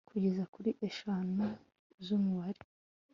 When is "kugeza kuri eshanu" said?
0.09-1.43